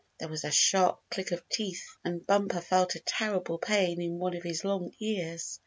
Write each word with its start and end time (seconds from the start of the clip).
There 0.19 0.29
was 0.29 0.43
a 0.43 0.49
sharp 0.49 0.99
click 1.11 1.29
of 1.31 1.47
teeth, 1.47 1.85
and 2.03 2.25
Bumper 2.25 2.59
felt 2.59 2.95
a 2.95 2.99
terrible 2.99 3.59
pain 3.59 4.01
in 4.01 4.17
one 4.17 4.35
of 4.35 4.41
his 4.41 4.63
long 4.65 4.91
ears. 4.99 5.59